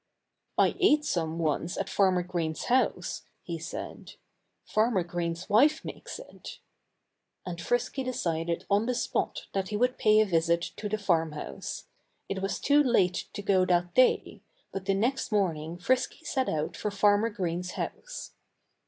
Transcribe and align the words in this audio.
"I 0.57 0.75
ate 0.79 1.05
some 1.05 1.37
once 1.37 1.77
at 1.77 1.87
Farmer 1.87 2.23
Green's 2.23 2.63
house," 2.63 3.21
he 3.43 3.59
said. 3.59 4.13
"Farmer 4.65 5.03
Green's 5.03 5.47
wife 5.47 5.85
makes 5.85 6.17
it." 6.17 6.57
And 7.45 7.61
Frisky 7.61 8.03
decided 8.03 8.65
on 8.67 8.87
the 8.87 8.95
spot 8.95 9.45
that 9.53 9.67
he 9.69 9.77
would 9.77 9.99
pay 9.99 10.19
a 10.19 10.25
visit 10.25 10.71
to 10.77 10.89
the 10.89 10.97
farmhouse. 10.97 11.83
It 12.27 12.41
was 12.41 12.59
too 12.59 12.81
late 12.81 13.27
to 13.33 13.43
go 13.43 13.63
that 13.67 13.93
day. 13.93 14.41
But 14.71 14.85
the 14.85 14.95
next 14.95 15.31
morning 15.31 15.77
Frisky 15.77 16.25
set 16.25 16.49
out 16.49 16.75
for 16.75 16.89
Farmer 16.89 17.29
Green's 17.29 17.73
house. 17.73 18.31